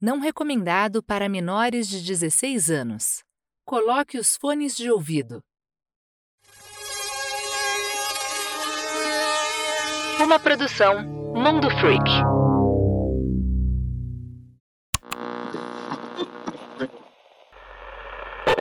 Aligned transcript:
Não 0.00 0.20
recomendado 0.20 1.02
para 1.02 1.28
menores 1.28 1.88
de 1.88 2.00
16 2.00 2.70
anos. 2.70 3.24
Coloque 3.64 4.16
os 4.16 4.36
fones 4.36 4.76
de 4.76 4.88
ouvido. 4.88 5.42
Uma 10.22 10.38
produção 10.38 11.02
Mundo 11.34 11.68
Freak. 11.80 12.08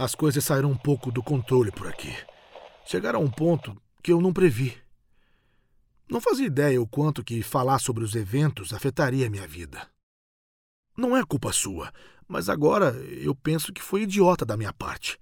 As 0.01 0.15
coisas 0.15 0.43
saíram 0.43 0.71
um 0.71 0.77
pouco 0.77 1.11
do 1.11 1.21
controle 1.21 1.71
por 1.71 1.87
aqui. 1.87 2.15
Chegaram 2.83 3.19
a 3.19 3.23
um 3.23 3.29
ponto 3.29 3.79
que 4.01 4.11
eu 4.11 4.19
não 4.19 4.33
previ. 4.33 4.75
Não 6.09 6.19
fazia 6.19 6.47
ideia 6.47 6.81
o 6.81 6.87
quanto 6.87 7.23
que 7.23 7.43
falar 7.43 7.77
sobre 7.77 8.03
os 8.03 8.15
eventos 8.15 8.73
afetaria 8.73 9.29
minha 9.29 9.47
vida. 9.47 9.87
Não 10.97 11.15
é 11.15 11.23
culpa 11.23 11.53
sua, 11.53 11.93
mas 12.27 12.49
agora 12.49 12.87
eu 13.21 13.35
penso 13.35 13.71
que 13.71 13.83
foi 13.83 14.01
idiota 14.01 14.43
da 14.43 14.57
minha 14.57 14.73
parte. 14.73 15.19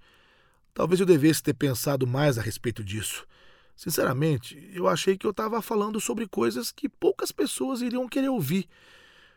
Talvez 0.72 1.00
eu 1.00 1.06
devesse 1.06 1.42
ter 1.42 1.52
pensado 1.52 2.06
mais 2.06 2.38
a 2.38 2.42
respeito 2.42 2.82
disso. 2.82 3.26
Sinceramente, 3.76 4.70
eu 4.72 4.88
achei 4.88 5.18
que 5.18 5.26
eu 5.26 5.32
estava 5.32 5.60
falando 5.60 6.00
sobre 6.00 6.26
coisas 6.26 6.72
que 6.72 6.88
poucas 6.88 7.30
pessoas 7.30 7.82
iriam 7.82 8.08
querer 8.08 8.30
ouvir. 8.30 8.66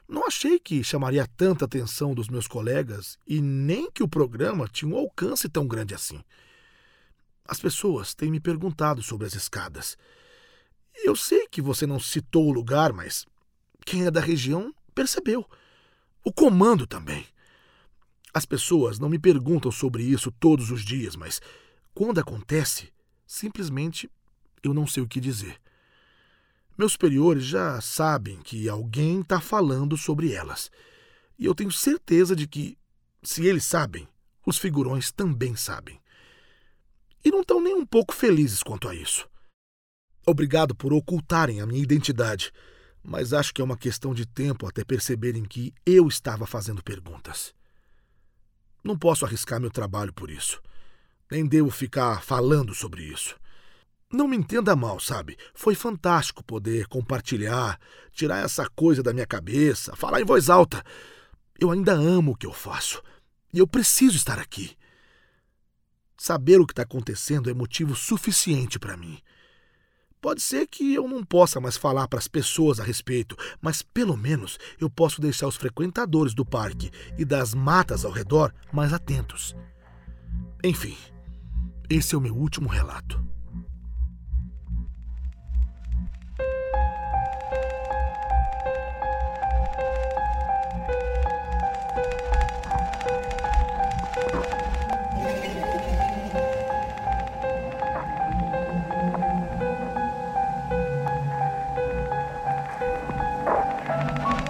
Não 0.08 0.26
achei 0.26 0.58
que 0.58 0.82
chamaria 0.82 1.28
tanta 1.28 1.66
atenção 1.66 2.16
dos 2.16 2.30
meus 2.30 2.48
colegas 2.48 3.20
e 3.28 3.42
nem 3.42 3.92
que 3.92 4.02
o 4.02 4.08
programa 4.08 4.68
tinha 4.68 4.90
um 4.90 4.98
alcance 4.98 5.50
tão 5.50 5.68
grande 5.68 5.94
assim. 5.94 6.24
As 7.46 7.60
pessoas 7.60 8.14
têm 8.14 8.32
me 8.32 8.40
perguntado 8.40 9.04
sobre 9.04 9.28
as 9.28 9.34
escadas. 9.34 9.98
Eu 11.04 11.16
sei 11.16 11.48
que 11.48 11.62
você 11.62 11.86
não 11.86 12.00
citou 12.00 12.48
o 12.48 12.52
lugar, 12.52 12.94
mas 12.94 13.26
quem 13.86 14.06
é 14.06 14.12
da 14.12 14.22
região 14.22 14.74
percebeu. 14.96 15.46
O 16.24 16.32
comando 16.32 16.86
também. 16.86 17.26
As 18.34 18.46
pessoas 18.46 19.00
não 19.00 19.10
me 19.10 19.18
perguntam 19.18 19.72
sobre 19.72 20.04
isso 20.04 20.32
todos 20.32 20.70
os 20.72 20.84
dias, 20.84 21.16
mas 21.16 21.42
quando 21.94 22.20
acontece, 22.20 22.94
simplesmente 23.26 24.10
eu 24.64 24.74
não 24.74 24.86
sei 24.86 25.02
o 25.02 25.08
que 25.08 25.20
dizer. 25.20 25.60
Meus 26.78 26.94
superiores 26.94 27.44
já 27.44 27.82
sabem 27.82 28.40
que 28.42 28.70
alguém 28.70 29.22
está 29.22 29.42
falando 29.42 29.98
sobre 29.98 30.32
elas. 30.32 30.72
E 31.38 31.46
eu 31.46 31.54
tenho 31.54 31.72
certeza 31.72 32.36
de 32.36 32.48
que, 32.48 32.78
se 33.22 33.46
eles 33.46 33.66
sabem, 33.66 34.08
os 34.46 34.58
figurões 34.58 35.12
também 35.12 35.56
sabem. 35.56 36.00
E 37.24 37.32
não 37.32 37.42
estão 37.42 37.62
nem 37.62 37.76
um 37.76 37.86
pouco 37.86 38.14
felizes 38.14 38.64
quanto 38.64 38.88
a 38.88 38.96
isso. 38.96 39.28
Obrigado 40.26 40.74
por 40.74 40.94
ocultarem 40.94 41.60
a 41.60 41.66
minha 41.66 41.82
identidade 41.82 42.54
mas 43.04 43.34
acho 43.34 43.54
que 43.54 43.62
é 43.62 43.64
uma 43.64 43.78
questão 43.78 44.14
de 44.14 44.26
tempo 44.26 44.68
até 44.68 44.84
perceberem 44.84 45.44
que 45.44 45.74
eu 45.86 46.08
estava 46.08 46.46
fazendo 46.46 46.84
perguntas. 46.84 47.54
Não 48.84 48.98
posso 48.98 49.26
arriscar 49.26 49.60
meu 49.60 49.72
trabalho 49.72 50.14
por 50.14 50.30
isso. 50.30 50.62
Nem 51.30 51.46
devo 51.46 51.70
ficar 51.70 52.24
falando 52.24 52.74
sobre 52.74 53.04
isso. 53.04 53.36
Não 54.12 54.28
me 54.28 54.36
entenda 54.36 54.76
mal, 54.76 55.00
sabe? 55.00 55.38
Foi 55.54 55.76
fantástico 55.76 56.44
poder 56.44 56.88
compartilhar, 56.88 57.80
tirar 58.12 58.44
essa 58.44 58.68
coisa 58.70 59.04
da 59.04 59.14
minha 59.14 59.28
cabeça, 59.28 59.96
falar 59.96 60.20
em 60.20 60.26
voz 60.26 60.50
alta. 60.50 60.84
Eu 61.60 61.70
ainda 61.70 61.94
amo 61.94 62.32
o 62.32 62.36
que 62.36 62.48
eu 62.48 62.54
faço. 62.54 63.04
E 63.54 63.60
eu 63.60 63.68
preciso 63.68 64.18
estar 64.18 64.40
aqui. 64.40 64.76
Saber 66.18 66.60
o 66.60 66.66
que 66.66 66.74
está 66.74 66.82
acontecendo 66.82 67.50
é 67.50 67.54
motivo 67.54 67.96
suficiente 67.96 68.80
para 68.80 68.98
mim. 68.98 69.22
Pode 70.22 70.42
ser 70.42 70.68
que 70.68 70.94
eu 70.94 71.08
não 71.08 71.24
possa 71.24 71.62
mais 71.62 71.78
falar 71.78 72.08
para 72.10 72.20
as 72.20 72.28
pessoas 72.28 72.78
a 72.80 72.84
respeito, 72.84 73.38
mas 73.62 73.82
pelo 73.82 74.18
menos 74.18 74.58
eu 74.80 74.90
posso 74.90 75.22
deixar 75.22 75.48
os 75.48 75.56
frequentadores 75.56 76.34
do 76.34 76.46
parque 76.46 76.92
e 77.18 77.24
das 77.24 77.54
matas 77.54 78.04
ao 78.04 78.12
redor 78.12 78.54
mais 78.74 78.92
atentos. 78.92 79.56
Enfim, 80.62 80.98
esse 81.90 82.14
é 82.14 82.18
o 82.18 82.22
meu 82.22 82.36
último 82.36 82.68
relato. 82.68 83.29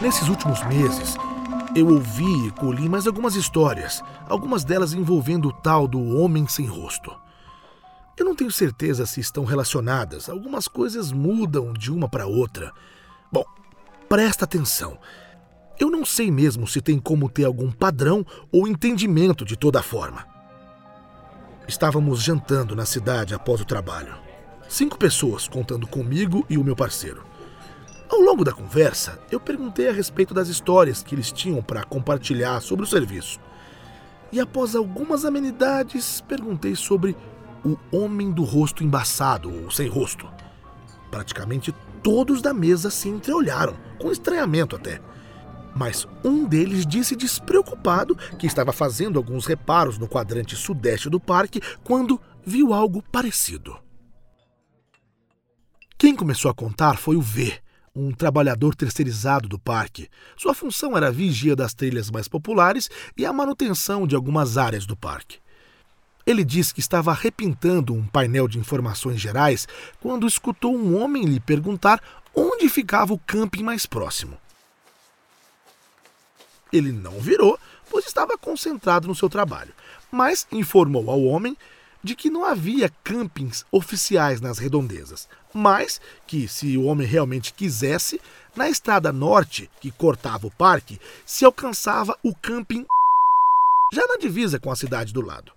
Nesses 0.09 0.27
últimos 0.27 0.65
meses, 0.65 1.15
eu 1.75 1.87
ouvi 1.87 2.47
e 2.47 2.51
colhi 2.53 2.89
mais 2.89 3.05
algumas 3.05 3.35
histórias, 3.35 4.01
algumas 4.27 4.63
delas 4.63 4.91
envolvendo 4.91 5.49
o 5.49 5.53
tal 5.53 5.87
do 5.87 6.03
homem 6.17 6.47
sem 6.47 6.65
rosto. 6.65 7.15
Eu 8.17 8.25
não 8.25 8.35
tenho 8.35 8.51
certeza 8.51 9.05
se 9.05 9.19
estão 9.19 9.45
relacionadas, 9.45 10.27
algumas 10.27 10.67
coisas 10.67 11.11
mudam 11.11 11.73
de 11.73 11.91
uma 11.91 12.09
para 12.09 12.25
outra. 12.25 12.73
Bom, 13.31 13.45
presta 14.09 14.45
atenção. 14.45 14.97
Eu 15.79 15.91
não 15.91 16.03
sei 16.03 16.31
mesmo 16.31 16.67
se 16.67 16.81
tem 16.81 16.97
como 16.97 17.29
ter 17.29 17.45
algum 17.45 17.71
padrão 17.71 18.25
ou 18.51 18.67
entendimento 18.67 19.45
de 19.45 19.55
toda 19.55 19.83
forma. 19.83 20.25
Estávamos 21.67 22.23
jantando 22.23 22.75
na 22.75 22.87
cidade 22.87 23.35
após 23.35 23.61
o 23.61 23.65
trabalho. 23.65 24.15
Cinco 24.67 24.97
pessoas, 24.97 25.47
contando 25.47 25.85
comigo 25.85 26.43
e 26.49 26.57
o 26.57 26.63
meu 26.63 26.75
parceiro. 26.75 27.29
Ao 28.09 28.19
longo 28.19 28.43
da 28.43 28.51
conversa, 28.51 29.19
eu 29.31 29.39
perguntei 29.39 29.87
a 29.87 29.93
respeito 29.93 30.33
das 30.33 30.47
histórias 30.47 31.03
que 31.03 31.13
eles 31.13 31.31
tinham 31.31 31.61
para 31.61 31.83
compartilhar 31.83 32.59
sobre 32.59 32.83
o 32.83 32.87
serviço. 32.87 33.39
E 34.31 34.39
após 34.39 34.75
algumas 34.75 35.25
amenidades, 35.25 36.19
perguntei 36.21 36.75
sobre 36.75 37.15
o 37.63 37.77
homem 37.91 38.31
do 38.31 38.43
rosto 38.43 38.83
embaçado 38.83 39.53
ou 39.63 39.69
sem 39.69 39.87
rosto. 39.87 40.27
Praticamente 41.11 41.73
todos 42.01 42.41
da 42.41 42.53
mesa 42.53 42.89
se 42.89 43.09
entreolharam, 43.09 43.77
com 43.99 44.11
estranhamento 44.11 44.75
até. 44.75 44.99
Mas 45.75 46.07
um 46.23 46.45
deles 46.45 46.87
disse 46.87 47.15
despreocupado 47.15 48.15
que 48.37 48.47
estava 48.47 48.71
fazendo 48.71 49.19
alguns 49.19 49.45
reparos 49.45 49.99
no 49.99 50.07
quadrante 50.07 50.55
sudeste 50.55 51.09
do 51.09 51.19
parque 51.19 51.61
quando 51.83 52.19
viu 52.43 52.73
algo 52.73 53.03
parecido. 53.11 53.77
Quem 55.97 56.15
começou 56.15 56.49
a 56.49 56.55
contar 56.55 56.97
foi 56.97 57.15
o 57.15 57.21
V, 57.21 57.59
um 57.95 58.11
trabalhador 58.11 58.75
terceirizado 58.75 59.47
do 59.47 59.59
parque. 59.59 60.09
Sua 60.37 60.53
função 60.53 60.95
era 60.95 61.07
a 61.07 61.11
vigia 61.11 61.55
das 61.55 61.73
trilhas 61.73 62.09
mais 62.09 62.27
populares 62.27 62.89
e 63.17 63.25
a 63.25 63.33
manutenção 63.33 64.05
de 64.05 64.15
algumas 64.15 64.57
áreas 64.57 64.85
do 64.85 64.95
parque. 64.95 65.39
Ele 66.25 66.43
disse 66.43 66.73
que 66.73 66.79
estava 66.79 67.13
repintando 67.13 67.93
um 67.93 68.05
painel 68.05 68.47
de 68.47 68.59
informações 68.59 69.19
gerais 69.19 69.67
quando 69.99 70.27
escutou 70.27 70.75
um 70.75 71.01
homem 71.01 71.25
lhe 71.25 71.39
perguntar 71.39 72.01
onde 72.35 72.69
ficava 72.69 73.13
o 73.13 73.19
camping 73.19 73.63
mais 73.63 73.85
próximo. 73.85 74.37
Ele 76.71 76.91
não 76.91 77.19
virou, 77.19 77.59
pois 77.89 78.05
estava 78.05 78.37
concentrado 78.37 79.07
no 79.07 79.15
seu 79.15 79.27
trabalho, 79.27 79.73
mas 80.11 80.47
informou 80.51 81.09
ao 81.09 81.23
homem 81.23 81.57
de 82.03 82.15
que 82.15 82.29
não 82.29 82.45
havia 82.45 82.89
campings 83.03 83.65
oficiais 83.71 84.39
nas 84.39 84.57
redondezas, 84.57 85.27
mas 85.53 85.99
que, 86.25 86.47
se 86.47 86.77
o 86.77 86.85
homem 86.85 87.05
realmente 87.05 87.53
quisesse, 87.53 88.21
na 88.55 88.69
estrada 88.69 89.11
norte 89.11 89.69
que 89.81 89.91
cortava 89.91 90.47
o 90.47 90.51
parque, 90.51 90.99
se 91.25 91.43
alcançava 91.43 92.17
o 92.23 92.33
camping 92.33 92.85
já 93.91 94.05
na 94.07 94.17
divisa 94.17 94.59
com 94.59 94.71
a 94.71 94.75
cidade 94.75 95.13
do 95.13 95.21
lado. 95.21 95.51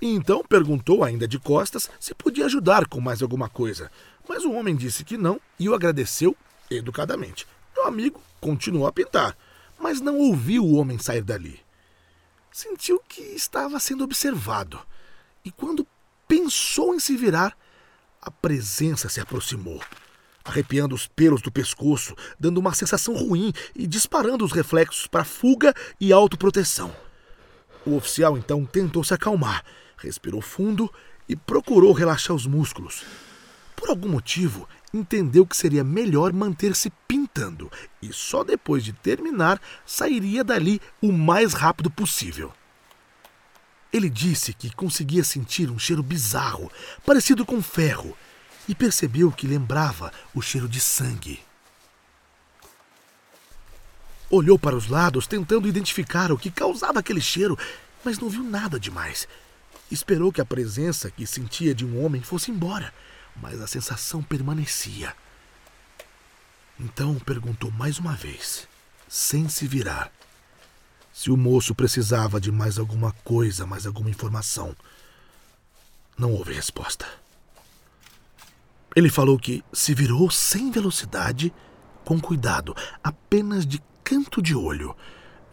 E 0.00 0.08
então 0.14 0.44
perguntou, 0.46 1.02
ainda 1.02 1.26
de 1.26 1.38
costas, 1.38 1.88
se 1.98 2.14
podia 2.14 2.44
ajudar 2.46 2.86
com 2.86 3.00
mais 3.00 3.22
alguma 3.22 3.48
coisa, 3.48 3.90
mas 4.28 4.44
o 4.44 4.52
homem 4.52 4.76
disse 4.76 5.04
que 5.04 5.16
não 5.16 5.40
e 5.58 5.68
o 5.68 5.74
agradeceu 5.74 6.36
educadamente. 6.70 7.46
Meu 7.74 7.86
amigo 7.86 8.20
continuou 8.40 8.86
a 8.86 8.92
pintar, 8.92 9.36
mas 9.78 10.00
não 10.00 10.18
ouviu 10.18 10.64
o 10.64 10.74
homem 10.74 10.98
sair 10.98 11.22
dali. 11.22 11.60
Sentiu 12.52 13.00
que 13.08 13.22
estava 13.22 13.78
sendo 13.78 14.04
observado 14.04 14.78
e 15.46 15.50
quando 15.52 15.86
pensou 16.26 16.92
em 16.92 16.98
se 16.98 17.16
virar, 17.16 17.56
a 18.20 18.32
presença 18.32 19.08
se 19.08 19.20
aproximou, 19.20 19.80
arrepiando 20.44 20.92
os 20.92 21.06
pelos 21.06 21.40
do 21.40 21.52
pescoço, 21.52 22.16
dando 22.38 22.58
uma 22.58 22.74
sensação 22.74 23.14
ruim 23.14 23.52
e 23.72 23.86
disparando 23.86 24.44
os 24.44 24.50
reflexos 24.50 25.06
para 25.06 25.22
fuga 25.22 25.72
e 26.00 26.12
autoproteção. 26.12 26.92
O 27.86 27.94
oficial 27.94 28.36
então 28.36 28.66
tentou 28.66 29.04
se 29.04 29.14
acalmar, 29.14 29.64
respirou 29.96 30.40
fundo 30.40 30.92
e 31.28 31.36
procurou 31.36 31.92
relaxar 31.92 32.34
os 32.34 32.44
músculos. 32.44 33.04
Por 33.76 33.88
algum 33.88 34.08
motivo, 34.08 34.68
entendeu 34.92 35.46
que 35.46 35.56
seria 35.56 35.84
melhor 35.84 36.32
manter-se 36.32 36.90
pintando 37.06 37.70
e 38.02 38.12
só 38.12 38.42
depois 38.42 38.82
de 38.82 38.92
terminar 38.92 39.60
sairia 39.84 40.42
dali 40.42 40.80
o 41.00 41.12
mais 41.12 41.52
rápido 41.52 41.88
possível. 41.88 42.52
Ele 43.92 44.10
disse 44.10 44.52
que 44.52 44.74
conseguia 44.74 45.24
sentir 45.24 45.70
um 45.70 45.78
cheiro 45.78 46.02
bizarro, 46.02 46.70
parecido 47.04 47.44
com 47.46 47.62
ferro, 47.62 48.16
e 48.68 48.74
percebeu 48.74 49.30
que 49.30 49.46
lembrava 49.46 50.12
o 50.34 50.42
cheiro 50.42 50.68
de 50.68 50.80
sangue. 50.80 51.40
Olhou 54.28 54.58
para 54.58 54.76
os 54.76 54.88
lados, 54.88 55.26
tentando 55.26 55.68
identificar 55.68 56.32
o 56.32 56.38
que 56.38 56.50
causava 56.50 56.98
aquele 56.98 57.20
cheiro, 57.20 57.56
mas 58.04 58.18
não 58.18 58.28
viu 58.28 58.42
nada 58.42 58.78
demais. 58.78 59.28
Esperou 59.90 60.32
que 60.32 60.40
a 60.40 60.44
presença 60.44 61.10
que 61.10 61.24
sentia 61.26 61.72
de 61.72 61.84
um 61.86 62.04
homem 62.04 62.20
fosse 62.22 62.50
embora, 62.50 62.92
mas 63.40 63.60
a 63.60 63.68
sensação 63.68 64.22
permanecia. 64.22 65.14
Então 66.78 67.14
perguntou 67.20 67.70
mais 67.70 67.98
uma 67.98 68.14
vez, 68.14 68.66
sem 69.08 69.48
se 69.48 69.66
virar, 69.66 70.10
se 71.16 71.30
o 71.30 71.36
moço 71.36 71.74
precisava 71.74 72.38
de 72.38 72.52
mais 72.52 72.78
alguma 72.78 73.10
coisa, 73.24 73.64
mais 73.64 73.86
alguma 73.86 74.10
informação. 74.10 74.76
Não 76.18 76.30
houve 76.34 76.52
resposta. 76.52 77.06
Ele 78.94 79.08
falou 79.08 79.38
que 79.38 79.64
se 79.72 79.94
virou 79.94 80.30
sem 80.30 80.70
velocidade, 80.70 81.54
com 82.04 82.20
cuidado, 82.20 82.76
apenas 83.02 83.66
de 83.66 83.82
canto 84.04 84.42
de 84.42 84.54
olho, 84.54 84.94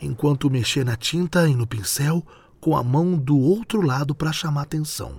enquanto 0.01 0.49
mexia 0.49 0.83
na 0.83 0.97
tinta 0.97 1.47
e 1.47 1.55
no 1.55 1.65
pincel 1.65 2.21
com 2.59 2.75
a 2.75 2.83
mão 2.83 3.17
do 3.17 3.39
outro 3.39 3.81
lado 3.81 4.13
para 4.13 4.33
chamar 4.33 4.63
atenção. 4.63 5.17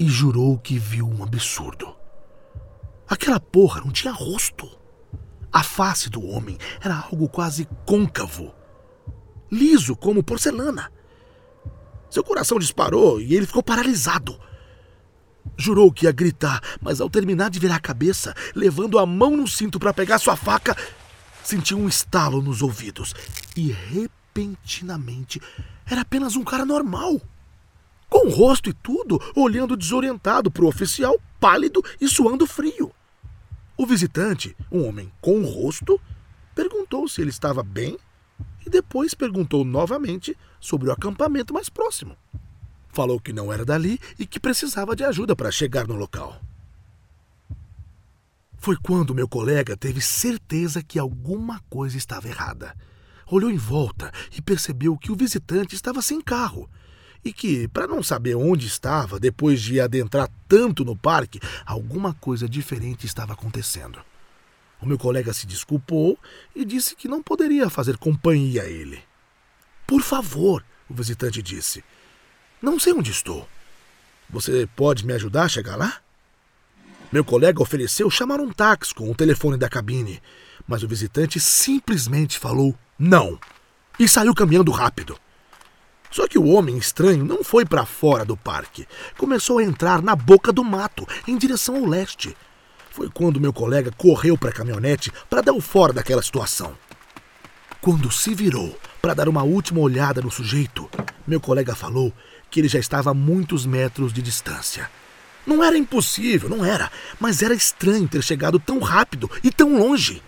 E 0.00 0.08
jurou 0.08 0.58
que 0.58 0.78
viu 0.78 1.06
um 1.06 1.22
absurdo. 1.22 1.94
Aquela 3.06 3.38
porra 3.38 3.82
não 3.82 3.92
tinha 3.92 4.14
rosto. 4.14 4.70
A 5.52 5.62
face 5.62 6.08
do 6.08 6.26
homem 6.26 6.56
era 6.80 6.96
algo 6.96 7.28
quase 7.28 7.68
côncavo, 7.84 8.54
liso 9.52 9.94
como 9.94 10.22
porcelana. 10.22 10.90
Seu 12.10 12.24
coração 12.24 12.58
disparou 12.58 13.20
e 13.20 13.34
ele 13.34 13.46
ficou 13.46 13.62
paralisado. 13.62 14.40
Jurou 15.56 15.92
que 15.92 16.06
ia 16.06 16.12
gritar, 16.12 16.60
mas 16.80 17.00
ao 17.00 17.10
terminar 17.10 17.50
de 17.50 17.58
virar 17.58 17.76
a 17.76 17.80
cabeça, 17.80 18.34
levando 18.54 18.98
a 18.98 19.04
mão 19.04 19.36
no 19.36 19.46
cinto 19.46 19.78
para 19.78 19.92
pegar 19.92 20.18
sua 20.18 20.36
faca, 20.36 20.74
sentiu 21.44 21.78
um 21.78 21.88
estalo 21.88 22.40
nos 22.40 22.62
ouvidos 22.62 23.14
e 23.54 23.70
repentinamente 23.72 25.40
era 25.84 26.00
apenas 26.00 26.34
um 26.34 26.44
cara 26.44 26.64
normal. 26.64 27.20
Com 28.08 28.28
o 28.28 28.30
rosto 28.30 28.70
e 28.70 28.72
tudo, 28.72 29.20
olhando 29.34 29.76
desorientado 29.76 30.50
para 30.50 30.64
o 30.64 30.68
oficial, 30.68 31.18
pálido 31.40 31.82
e 32.00 32.08
suando 32.08 32.46
frio. 32.46 32.92
O 33.76 33.86
visitante, 33.86 34.56
um 34.70 34.86
homem 34.86 35.10
com 35.20 35.40
o 35.40 35.46
rosto, 35.46 36.00
perguntou 36.54 37.08
se 37.08 37.20
ele 37.20 37.30
estava 37.30 37.62
bem 37.62 37.98
depois 38.72 39.14
perguntou 39.14 39.64
novamente 39.64 40.36
sobre 40.58 40.88
o 40.88 40.92
acampamento 40.92 41.54
mais 41.54 41.68
próximo. 41.68 42.16
Falou 42.88 43.20
que 43.20 43.32
não 43.32 43.52
era 43.52 43.64
dali 43.64 44.00
e 44.18 44.26
que 44.26 44.40
precisava 44.40 44.96
de 44.96 45.04
ajuda 45.04 45.36
para 45.36 45.52
chegar 45.52 45.86
no 45.86 45.94
local. 45.94 46.40
Foi 48.58 48.76
quando 48.76 49.14
meu 49.14 49.28
colega 49.28 49.76
teve 49.76 50.00
certeza 50.00 50.82
que 50.82 50.98
alguma 50.98 51.60
coisa 51.70 51.96
estava 51.96 52.28
errada 52.28 52.74
olhou 53.36 53.50
em 53.50 53.56
volta 53.56 54.12
e 54.36 54.42
percebeu 54.42 54.96
que 54.96 55.10
o 55.10 55.16
visitante 55.16 55.74
estava 55.74 56.02
sem 56.02 56.20
carro 56.20 56.68
e 57.24 57.32
que, 57.32 57.68
para 57.68 57.86
não 57.86 58.02
saber 58.02 58.34
onde 58.34 58.66
estava 58.66 59.18
depois 59.18 59.60
de 59.60 59.80
adentrar 59.80 60.28
tanto 60.48 60.84
no 60.84 60.96
parque, 60.96 61.40
alguma 61.64 62.12
coisa 62.14 62.48
diferente 62.48 63.06
estava 63.06 63.32
acontecendo. 63.32 64.00
O 64.82 64.86
meu 64.86 64.98
colega 64.98 65.32
se 65.32 65.46
desculpou 65.46 66.18
e 66.56 66.64
disse 66.64 66.96
que 66.96 67.06
não 67.06 67.22
poderia 67.22 67.70
fazer 67.70 67.96
companhia 67.96 68.62
a 68.62 68.68
ele. 68.68 69.00
Por 69.86 70.02
favor, 70.02 70.64
o 70.90 70.94
visitante 70.94 71.40
disse. 71.40 71.84
Não 72.60 72.80
sei 72.80 72.92
onde 72.92 73.12
estou. 73.12 73.48
Você 74.28 74.68
pode 74.74 75.06
me 75.06 75.12
ajudar 75.12 75.44
a 75.44 75.48
chegar 75.48 75.76
lá? 75.76 76.00
Meu 77.12 77.24
colega 77.24 77.62
ofereceu 77.62 78.10
chamar 78.10 78.40
um 78.40 78.50
táxi 78.52 78.92
com 78.92 79.08
o 79.08 79.14
telefone 79.14 79.56
da 79.56 79.68
cabine, 79.68 80.20
mas 80.66 80.82
o 80.82 80.88
visitante 80.88 81.38
simplesmente 81.38 82.38
falou 82.38 82.76
não. 82.98 83.38
E 84.00 84.08
saiu 84.08 84.34
caminhando 84.34 84.72
rápido. 84.72 85.16
Só 86.10 86.26
que 86.26 86.38
o 86.38 86.46
homem 86.46 86.76
estranho 86.76 87.24
não 87.24 87.44
foi 87.44 87.64
para 87.64 87.86
fora 87.86 88.24
do 88.24 88.36
parque. 88.36 88.88
Começou 89.16 89.58
a 89.58 89.62
entrar 89.62 90.02
na 90.02 90.16
boca 90.16 90.52
do 90.52 90.64
mato, 90.64 91.06
em 91.28 91.38
direção 91.38 91.76
ao 91.76 91.84
leste. 91.84 92.36
Foi 92.92 93.08
quando 93.08 93.40
meu 93.40 93.54
colega 93.54 93.90
correu 93.90 94.36
para 94.36 94.50
a 94.50 94.52
caminhonete 94.52 95.10
para 95.28 95.40
dar 95.40 95.54
o 95.54 95.62
fora 95.62 95.94
daquela 95.94 96.22
situação. 96.22 96.76
Quando 97.80 98.12
se 98.12 98.34
virou 98.34 98.78
para 99.00 99.14
dar 99.14 99.30
uma 99.30 99.42
última 99.42 99.80
olhada 99.80 100.20
no 100.20 100.30
sujeito, 100.30 100.90
meu 101.26 101.40
colega 101.40 101.74
falou 101.74 102.12
que 102.50 102.60
ele 102.60 102.68
já 102.68 102.78
estava 102.78 103.10
a 103.10 103.14
muitos 103.14 103.64
metros 103.64 104.12
de 104.12 104.20
distância. 104.20 104.90
Não 105.46 105.64
era 105.64 105.76
impossível, 105.76 106.50
não 106.50 106.64
era, 106.64 106.92
mas 107.18 107.42
era 107.42 107.54
estranho 107.54 108.06
ter 108.06 108.22
chegado 108.22 108.60
tão 108.60 108.78
rápido 108.78 109.28
e 109.42 109.50
tão 109.50 109.78
longe. 109.78 110.22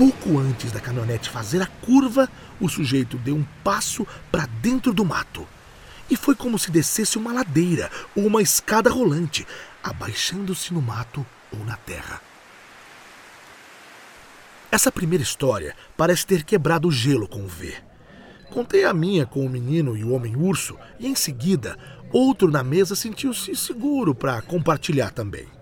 Pouco 0.00 0.38
antes 0.38 0.72
da 0.72 0.80
caminhonete 0.80 1.28
fazer 1.28 1.60
a 1.60 1.66
curva, 1.66 2.26
o 2.58 2.70
sujeito 2.70 3.18
deu 3.18 3.36
um 3.36 3.44
passo 3.62 4.06
para 4.32 4.46
dentro 4.46 4.94
do 4.94 5.04
mato. 5.04 5.46
E 6.08 6.16
foi 6.16 6.34
como 6.34 6.58
se 6.58 6.70
descesse 6.70 7.18
uma 7.18 7.34
ladeira 7.34 7.90
ou 8.16 8.24
uma 8.24 8.40
escada 8.40 8.88
rolante, 8.88 9.46
abaixando-se 9.82 10.72
no 10.72 10.80
mato 10.80 11.26
ou 11.52 11.62
na 11.66 11.76
terra. 11.76 12.18
Essa 14.72 14.90
primeira 14.90 15.22
história 15.22 15.76
parece 15.98 16.26
ter 16.26 16.44
quebrado 16.44 16.88
o 16.88 16.92
gelo 16.92 17.28
com 17.28 17.44
o 17.44 17.46
V. 17.46 17.76
Contei 18.48 18.84
a 18.84 18.94
minha 18.94 19.26
com 19.26 19.44
o 19.44 19.50
menino 19.50 19.98
e 19.98 20.02
o 20.02 20.12
homem-urso, 20.12 20.78
e 20.98 21.08
em 21.08 21.14
seguida, 21.14 21.76
outro 22.10 22.50
na 22.50 22.64
mesa 22.64 22.96
sentiu-se 22.96 23.54
seguro 23.54 24.14
para 24.14 24.40
compartilhar 24.40 25.10
também. 25.10 25.59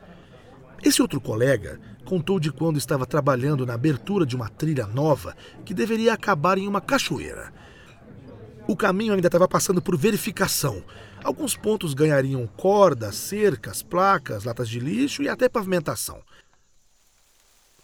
Esse 0.82 1.02
outro 1.02 1.20
colega 1.20 1.80
contou 2.04 2.38
de 2.38 2.52
quando 2.52 2.78
estava 2.78 3.04
trabalhando 3.04 3.66
na 3.66 3.74
abertura 3.74 4.24
de 4.24 4.36
uma 4.36 4.48
trilha 4.48 4.86
nova 4.86 5.36
que 5.64 5.74
deveria 5.74 6.12
acabar 6.14 6.56
em 6.56 6.68
uma 6.68 6.80
cachoeira. 6.80 7.52
O 8.66 8.76
caminho 8.76 9.14
ainda 9.14 9.28
estava 9.28 9.48
passando 9.48 9.82
por 9.82 9.96
verificação. 9.96 10.84
Alguns 11.24 11.56
pontos 11.56 11.94
ganhariam 11.94 12.46
cordas, 12.46 13.16
cercas, 13.16 13.82
placas, 13.82 14.44
latas 14.44 14.68
de 14.68 14.78
lixo 14.78 15.22
e 15.22 15.28
até 15.28 15.48
pavimentação. 15.48 16.22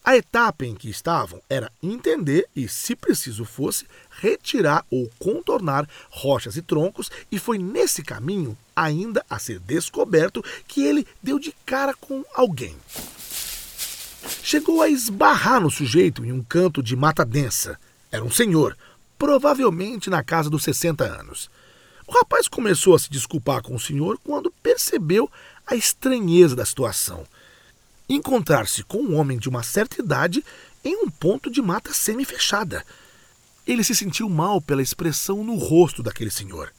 A 0.05 0.19
etapa 0.19 0.67
em 0.67 0.75
que 0.75 0.91
estavam 0.91 1.41
era 1.49 1.73
entender 1.83 2.47
e, 2.55 2.69
se 2.69 2.95
preciso 2.95 3.47
fosse, 3.47 3.87
retirar 4.11 4.85
ou 4.91 5.11
contornar 5.19 5.89
rochas 6.11 6.59
e 6.59 6.63
troncos, 6.63 7.11
e 7.33 7.39
foi 7.39 7.57
nesse 7.57 8.03
caminho, 8.03 8.55
ainda 8.77 9.25
a 9.31 9.39
ser 9.39 9.59
descoberto, 9.61 10.45
que 10.69 10.85
ele 10.85 11.07
deu 11.23 11.39
de 11.39 11.55
cara 11.65 11.95
com 11.95 12.23
alguém. 12.35 12.77
Chegou 14.43 14.83
a 14.83 14.91
esbarrar 14.91 15.63
no 15.63 15.71
sujeito 15.71 16.23
em 16.23 16.33
um 16.33 16.43
canto 16.43 16.83
de 16.83 16.95
mata 16.95 17.25
densa. 17.25 17.81
Era 18.13 18.23
um 18.23 18.31
senhor, 18.31 18.77
provavelmente 19.19 20.11
na 20.11 20.23
casa 20.23 20.51
dos 20.51 20.65
60 20.65 21.03
anos. 21.03 21.51
O 22.07 22.13
rapaz 22.13 22.47
começou 22.47 22.95
a 22.95 22.99
se 22.99 23.11
desculpar 23.11 23.63
com 23.63 23.75
o 23.75 23.81
senhor 23.81 24.19
quando 24.23 24.53
percebeu 24.63 25.31
a 25.67 25.75
estranheza 25.75 26.55
da 26.55 26.67
situação 26.67 27.27
encontrar-se 28.09 28.83
com 28.85 28.99
um 28.99 29.17
homem 29.17 29.39
de 29.39 29.49
uma 29.49 29.63
certa 29.63 30.01
idade 30.01 30.45
em 30.85 30.97
um 31.05 31.11
ponto 31.11 31.51
de 31.51 31.63
mata 31.63 31.93
semi-fechada. 31.93 32.85
Ele 33.67 33.83
se 33.83 33.95
sentiu 33.95 34.29
mal 34.29 34.61
pela 34.61 34.83
expressão 34.83 35.43
no 35.43 35.55
rosto 35.55 36.03
daquele 36.03 36.31
senhor. 36.31 36.73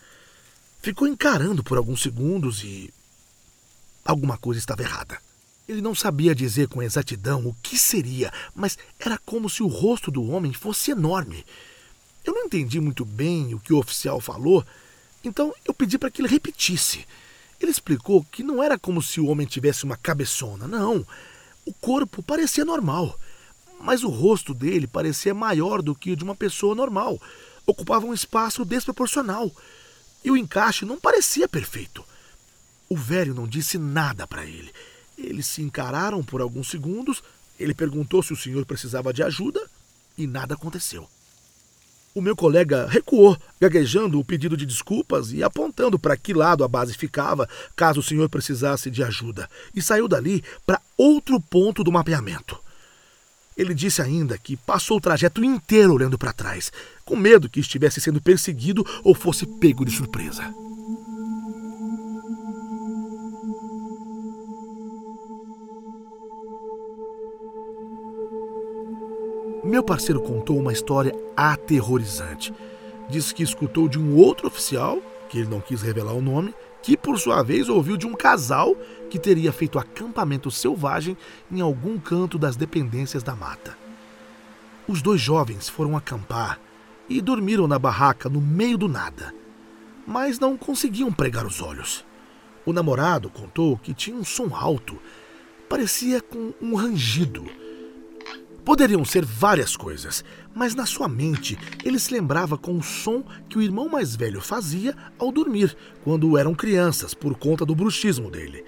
Ficou 0.81 1.07
encarando 1.07 1.63
por 1.63 1.77
alguns 1.77 2.01
segundos 2.01 2.63
e. 2.63 2.93
Alguma 4.03 4.37
coisa 4.37 4.59
estava 4.59 4.83
errada. 4.83 5.19
Ele 5.67 5.81
não 5.81 5.95
sabia 5.95 6.35
dizer 6.35 6.67
com 6.67 6.83
exatidão 6.83 7.47
o 7.47 7.55
que 7.63 7.75
seria, 7.75 8.31
mas 8.53 8.77
era 8.99 9.17
como 9.25 9.49
se 9.49 9.63
o 9.63 9.67
rosto 9.67 10.11
do 10.11 10.23
homem 10.23 10.53
fosse 10.53 10.91
enorme. 10.91 11.43
Eu 12.23 12.33
não 12.35 12.45
entendi 12.45 12.79
muito 12.79 13.03
bem 13.03 13.55
o 13.55 13.59
que 13.59 13.73
o 13.73 13.79
oficial 13.79 14.21
falou, 14.21 14.63
então 15.23 15.51
eu 15.65 15.73
pedi 15.73 15.97
para 15.97 16.11
que 16.11 16.21
ele 16.21 16.27
repetisse. 16.27 17.07
Ele 17.59 17.71
explicou 17.71 18.25
que 18.31 18.43
não 18.43 18.61
era 18.61 18.77
como 18.77 19.01
se 19.01 19.19
o 19.19 19.27
homem 19.27 19.47
tivesse 19.47 19.83
uma 19.83 19.97
cabeçona, 19.97 20.67
não. 20.67 21.05
O 21.65 21.73
corpo 21.73 22.21
parecia 22.21 22.65
normal, 22.65 23.17
mas 23.79 24.03
o 24.03 24.09
rosto 24.09 24.53
dele 24.53 24.87
parecia 24.87 25.33
maior 25.33 25.81
do 25.81 25.95
que 25.95 26.11
o 26.11 26.15
de 26.15 26.23
uma 26.23 26.35
pessoa 26.35 26.75
normal. 26.75 27.19
Ocupava 27.65 28.05
um 28.05 28.13
espaço 28.13 28.63
desproporcional. 28.63 29.51
E 30.23 30.31
o 30.31 30.37
encaixe 30.37 30.85
não 30.85 30.99
parecia 30.99 31.47
perfeito. 31.47 32.03
O 32.89 32.95
velho 32.95 33.33
não 33.33 33.47
disse 33.47 33.77
nada 33.77 34.27
para 34.27 34.45
ele. 34.45 34.71
Eles 35.17 35.47
se 35.47 35.61
encararam 35.61 36.23
por 36.23 36.41
alguns 36.41 36.69
segundos. 36.69 37.23
Ele 37.59 37.73
perguntou 37.73 38.21
se 38.21 38.33
o 38.33 38.37
senhor 38.37 38.65
precisava 38.65 39.13
de 39.13 39.23
ajuda 39.23 39.61
e 40.17 40.27
nada 40.27 40.55
aconteceu. 40.55 41.07
O 42.15 42.21
meu 42.21 42.33
colega 42.33 42.87
recuou, 42.87 43.37
gaguejando 43.59 44.17
o 44.17 44.23
pedido 44.23 44.55
de 44.55 44.65
desculpas 44.65 45.33
e 45.33 45.43
apontando 45.43 45.99
para 45.99 46.15
que 46.15 46.33
lado 46.33 46.63
a 46.63 46.67
base 46.67 46.93
ficava, 46.93 47.47
caso 47.75 47.99
o 47.99 48.03
senhor 48.03 48.29
precisasse 48.29 48.89
de 48.89 49.03
ajuda, 49.03 49.49
e 49.75 49.81
saiu 49.81 50.07
dali 50.07 50.41
para 50.65 50.79
outro 50.97 51.41
ponto 51.41 51.83
do 51.83 51.91
mapeamento. 51.91 52.57
Ele 53.57 53.73
disse 53.73 54.01
ainda 54.01 54.37
que 54.37 54.55
passou 54.55 54.95
o 54.95 55.01
trajeto 55.01 55.43
inteiro 55.43 55.93
olhando 55.93 56.17
para 56.17 56.31
trás, 56.31 56.71
com 57.03 57.17
medo 57.17 57.49
que 57.49 57.59
estivesse 57.59 57.99
sendo 57.99 58.21
perseguido 58.21 58.85
ou 59.03 59.13
fosse 59.13 59.45
pego 59.45 59.83
de 59.83 59.91
surpresa. 59.91 60.53
Meu 69.65 69.81
parceiro 69.81 70.21
contou 70.21 70.59
uma 70.59 70.71
história 70.71 71.11
aterrorizante. 71.35 72.53
Disse 73.09 73.33
que 73.33 73.41
escutou 73.41 73.89
de 73.89 73.97
um 73.97 74.15
outro 74.15 74.45
oficial, 74.45 75.01
que 75.27 75.39
ele 75.39 75.49
não 75.49 75.59
quis 75.59 75.81
revelar 75.81 76.13
o 76.13 76.21
nome, 76.21 76.53
que 76.83 76.95
por 76.95 77.17
sua 77.17 77.41
vez 77.41 77.67
ouviu 77.67 77.97
de 77.97 78.05
um 78.05 78.13
casal 78.13 78.75
que 79.09 79.17
teria 79.17 79.51
feito 79.51 79.79
acampamento 79.79 80.51
selvagem 80.51 81.17
em 81.51 81.61
algum 81.61 81.97
canto 81.97 82.37
das 82.37 82.55
dependências 82.55 83.23
da 83.23 83.35
mata. 83.35 83.75
Os 84.87 85.01
dois 85.01 85.19
jovens 85.19 85.67
foram 85.67 85.97
acampar 85.97 86.59
e 87.09 87.19
dormiram 87.19 87.67
na 87.67 87.79
barraca 87.79 88.29
no 88.29 88.39
meio 88.39 88.77
do 88.77 88.87
nada, 88.87 89.33
mas 90.05 90.37
não 90.37 90.55
conseguiam 90.55 91.11
pregar 91.11 91.43
os 91.43 91.59
olhos. 91.59 92.05
O 92.67 92.71
namorado 92.71 93.31
contou 93.31 93.79
que 93.79 93.95
tinha 93.95 94.15
um 94.15 94.23
som 94.23 94.53
alto, 94.53 94.95
parecia 95.67 96.21
com 96.21 96.53
um 96.61 96.75
rangido 96.75 97.64
Poderiam 98.65 99.05
ser 99.05 99.23
várias 99.23 99.77
coisas, 99.77 100.25
mas 100.53 100.73
na 100.73 100.87
sua 100.87 101.07
mente 101.07 101.55
ele 101.83 101.99
se 101.99 102.11
lembrava 102.11 102.57
com 102.57 102.75
o 102.75 102.81
som 102.81 103.23
que 103.47 103.59
o 103.59 103.61
irmão 103.61 103.87
mais 103.87 104.15
velho 104.15 104.41
fazia 104.41 104.95
ao 105.19 105.31
dormir, 105.31 105.77
quando 106.03 106.35
eram 106.35 106.55
crianças, 106.55 107.13
por 107.13 107.37
conta 107.37 107.63
do 107.63 107.75
bruxismo 107.75 108.31
dele. 108.31 108.65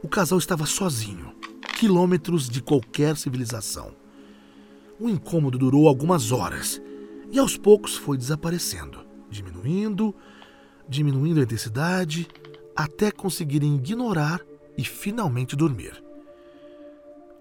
O 0.00 0.08
casal 0.08 0.38
estava 0.38 0.64
sozinho, 0.64 1.34
quilômetros 1.76 2.48
de 2.48 2.62
qualquer 2.62 3.16
civilização. 3.16 3.96
O 5.00 5.08
incômodo 5.08 5.58
durou 5.58 5.88
algumas 5.88 6.30
horas 6.30 6.80
e 7.32 7.38
aos 7.38 7.56
poucos 7.56 7.96
foi 7.96 8.16
desaparecendo, 8.16 9.00
diminuindo, 9.28 10.14
diminuindo 10.88 11.40
a 11.40 11.42
intensidade, 11.42 12.28
até 12.76 13.10
conseguirem 13.10 13.74
ignorar 13.74 14.40
e 14.78 14.84
finalmente 14.84 15.56
dormir. 15.56 16.01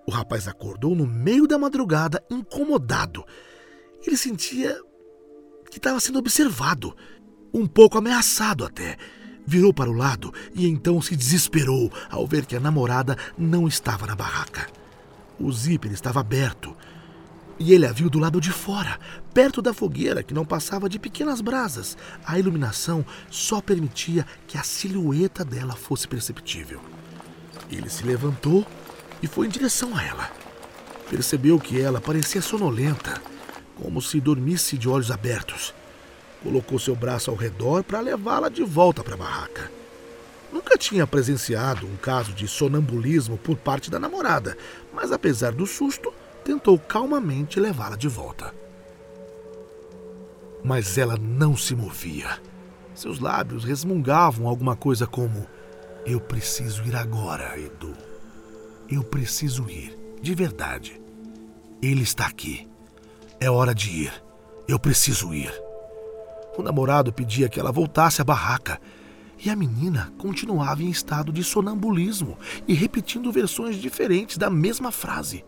O 0.07 0.11
rapaz 0.11 0.47
acordou 0.47 0.95
no 0.95 1.05
meio 1.05 1.47
da 1.47 1.57
madrugada, 1.57 2.23
incomodado. 2.29 3.23
Ele 4.05 4.17
sentia 4.17 4.77
que 5.69 5.77
estava 5.77 5.99
sendo 5.99 6.19
observado, 6.19 6.95
um 7.53 7.65
pouco 7.67 7.97
ameaçado 7.97 8.65
até. 8.65 8.97
Virou 9.45 9.73
para 9.73 9.89
o 9.89 9.93
lado 9.93 10.33
e 10.53 10.67
então 10.67 11.01
se 11.01 11.15
desesperou 11.15 11.91
ao 12.09 12.27
ver 12.27 12.45
que 12.45 12.55
a 12.55 12.59
namorada 12.59 13.17
não 13.37 13.67
estava 13.67 14.05
na 14.05 14.15
barraca. 14.15 14.67
O 15.39 15.51
zíper 15.51 15.91
estava 15.91 16.19
aberto 16.19 16.75
e 17.63 17.73
ele 17.73 17.85
a 17.85 17.91
viu 17.91 18.09
do 18.09 18.17
lado 18.17 18.41
de 18.41 18.51
fora, 18.51 18.99
perto 19.35 19.61
da 19.61 19.71
fogueira 19.71 20.23
que 20.23 20.33
não 20.33 20.43
passava 20.43 20.89
de 20.89 20.97
pequenas 20.97 21.41
brasas. 21.41 21.95
A 22.25 22.39
iluminação 22.39 23.05
só 23.29 23.61
permitia 23.61 24.25
que 24.47 24.57
a 24.57 24.63
silhueta 24.63 25.45
dela 25.45 25.75
fosse 25.75 26.07
perceptível. 26.07 26.81
Ele 27.69 27.87
se 27.87 28.03
levantou 28.03 28.65
e 29.21 29.27
foi 29.27 29.47
em 29.47 29.49
direção 29.49 29.95
a 29.95 30.03
ela. 30.03 30.31
Percebeu 31.09 31.59
que 31.59 31.79
ela 31.79 31.99
parecia 31.99 32.41
sonolenta, 32.41 33.21
como 33.75 34.01
se 34.01 34.19
dormisse 34.19 34.77
de 34.77 34.87
olhos 34.87 35.11
abertos. 35.11 35.73
Colocou 36.41 36.79
seu 36.79 36.95
braço 36.95 37.29
ao 37.29 37.35
redor 37.35 37.83
para 37.83 37.99
levá-la 37.99 38.49
de 38.49 38.63
volta 38.63 39.03
para 39.03 39.13
a 39.13 39.17
barraca. 39.17 39.71
Nunca 40.51 40.77
tinha 40.77 41.07
presenciado 41.07 41.85
um 41.85 41.95
caso 41.95 42.33
de 42.33 42.47
sonambulismo 42.47 43.37
por 43.37 43.55
parte 43.55 43.89
da 43.89 43.99
namorada, 43.99 44.57
mas 44.93 45.11
apesar 45.11 45.51
do 45.51 45.65
susto, 45.65 46.13
tentou 46.43 46.77
calmamente 46.77 47.59
levá-la 47.59 47.95
de 47.95 48.07
volta. 48.07 48.53
Mas 50.63 50.97
ela 50.97 51.17
não 51.17 51.55
se 51.55 51.75
movia. 51.75 52.39
Seus 52.93 53.19
lábios 53.19 53.63
resmungavam 53.63 54.47
alguma 54.47 54.75
coisa 54.75 55.07
como: 55.07 55.47
Eu 56.05 56.19
preciso 56.19 56.83
ir 56.83 56.95
agora, 56.95 57.57
Edu. 57.57 58.10
Eu 58.91 59.05
preciso 59.05 59.69
ir, 59.69 59.97
de 60.21 60.35
verdade. 60.35 61.01
Ele 61.81 62.01
está 62.01 62.25
aqui. 62.25 62.67
É 63.39 63.49
hora 63.49 63.73
de 63.73 63.89
ir. 63.89 64.23
Eu 64.67 64.77
preciso 64.77 65.33
ir. 65.33 65.49
O 66.57 66.61
namorado 66.61 67.13
pedia 67.13 67.47
que 67.47 67.57
ela 67.57 67.71
voltasse 67.71 68.21
à 68.21 68.25
barraca 68.25 68.81
e 69.43 69.49
a 69.49 69.55
menina 69.55 70.11
continuava 70.17 70.83
em 70.83 70.89
estado 70.89 71.31
de 71.31 71.41
sonambulismo 71.41 72.37
e 72.67 72.73
repetindo 72.73 73.31
versões 73.31 73.77
diferentes 73.77 74.37
da 74.37 74.49
mesma 74.49 74.91
frase. 74.91 75.45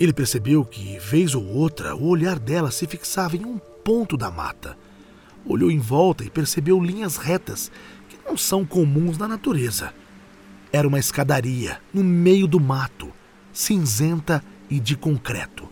Ele 0.00 0.14
percebeu 0.14 0.64
que, 0.64 0.98
vez 0.98 1.34
ou 1.34 1.46
outra, 1.46 1.94
o 1.94 2.08
olhar 2.08 2.38
dela 2.38 2.70
se 2.70 2.86
fixava 2.86 3.36
em 3.36 3.44
um 3.44 3.58
ponto 3.58 4.16
da 4.16 4.30
mata. 4.30 4.74
Olhou 5.44 5.70
em 5.70 5.78
volta 5.78 6.24
e 6.24 6.30
percebeu 6.30 6.82
linhas 6.82 7.18
retas 7.18 7.70
que 8.08 8.16
não 8.24 8.38
são 8.38 8.64
comuns 8.64 9.18
na 9.18 9.28
natureza. 9.28 9.92
Era 10.72 10.86
uma 10.86 10.98
escadaria 10.98 11.78
no 11.92 12.02
meio 12.02 12.46
do 12.46 12.60
mato, 12.60 13.12
cinzenta 13.52 14.42
e 14.68 14.78
de 14.80 14.96
concreto. 14.96 15.68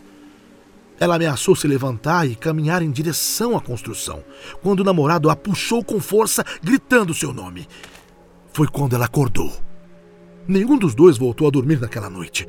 Ela 0.98 1.16
ameaçou 1.16 1.56
se 1.56 1.66
levantar 1.66 2.26
e 2.28 2.36
caminhar 2.36 2.80
em 2.80 2.90
direção 2.90 3.56
à 3.56 3.60
construção, 3.60 4.22
quando 4.62 4.80
o 4.80 4.84
namorado 4.84 5.28
a 5.28 5.36
puxou 5.36 5.84
com 5.84 6.00
força, 6.00 6.44
gritando 6.62 7.12
seu 7.12 7.32
nome. 7.32 7.66
Foi 8.52 8.68
quando 8.68 8.94
ela 8.94 9.06
acordou. 9.06 9.52
Nenhum 10.46 10.78
dos 10.78 10.94
dois 10.94 11.18
voltou 11.18 11.48
a 11.48 11.50
dormir 11.50 11.80
naquela 11.80 12.08
noite. 12.08 12.46